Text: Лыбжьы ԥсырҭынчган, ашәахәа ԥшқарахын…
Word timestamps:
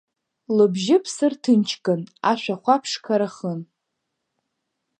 Лыбжьы 0.55 0.97
ԥсырҭынчган, 1.03 2.01
ашәахәа 2.31 2.75
ԥшқарахын… 2.81 3.59